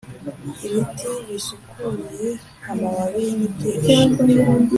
[0.65, 2.29] ibiti bisukuye
[2.71, 4.21] amababi ni byinshi.